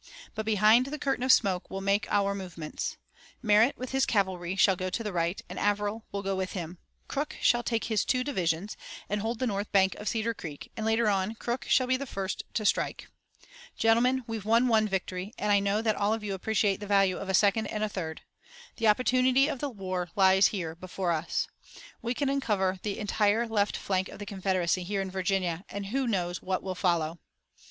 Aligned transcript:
But 0.33 0.47
behind 0.47 0.87
the 0.87 0.97
curtain 0.97 1.23
of 1.23 1.31
smoke 1.31 1.69
we'll 1.69 1.79
make 1.81 2.11
our 2.11 2.33
movements. 2.33 2.97
Merritt 3.43 3.77
with 3.77 3.91
his 3.91 4.07
cavalry 4.07 4.55
shall 4.55 4.75
go 4.75 4.89
to 4.89 5.03
the 5.03 5.13
right 5.13 5.39
and 5.47 5.59
Averill 5.59 6.07
will 6.11 6.23
go 6.23 6.35
with 6.35 6.53
him. 6.53 6.79
Crook 7.07 7.35
shall 7.39 7.61
take 7.61 7.83
his 7.83 8.03
two 8.03 8.23
divisions 8.23 8.75
and 9.09 9.21
hold 9.21 9.37
the 9.37 9.45
north 9.45 9.71
bank 9.71 9.93
of 9.97 10.07
Cedar 10.07 10.33
Creek, 10.33 10.71
and 10.75 10.87
later 10.87 11.07
on 11.07 11.35
Crook 11.35 11.67
shall 11.69 11.85
be 11.85 11.97
the 11.97 12.07
first 12.07 12.41
to 12.55 12.65
strike. 12.65 13.09
Gentlemen, 13.77 14.23
we've 14.25 14.43
won 14.43 14.67
one 14.67 14.87
victory, 14.87 15.35
and 15.37 15.51
I 15.51 15.59
know 15.59 15.83
that 15.83 15.95
all 15.95 16.15
of 16.15 16.23
you 16.23 16.33
appreciate 16.33 16.79
the 16.79 16.87
value 16.87 17.17
of 17.17 17.29
a 17.29 17.35
second 17.35 17.67
and 17.67 17.83
a 17.83 17.87
third. 17.87 18.21
The 18.77 18.87
opportunity 18.87 19.47
of 19.47 19.59
the 19.59 19.69
war 19.69 20.09
lies 20.15 20.47
here 20.47 20.73
before 20.73 21.11
us. 21.11 21.47
We 22.01 22.15
can 22.15 22.27
uncover 22.27 22.79
the 22.81 22.97
entire 22.97 23.47
left 23.47 23.77
flank 23.77 24.09
of 24.09 24.17
the 24.17 24.25
Confederacy 24.25 24.81
here 24.81 25.01
in 25.03 25.11
Virginia, 25.11 25.63
and 25.69 25.85
who 25.85 26.07
knows 26.07 26.41
what 26.41 26.63
will 26.63 26.73
follow!" 26.73 27.19